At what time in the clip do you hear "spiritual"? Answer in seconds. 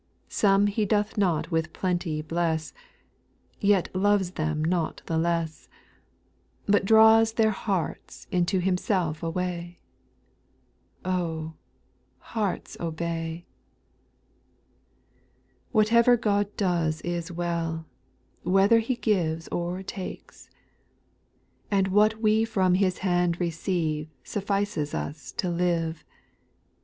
6.65-6.71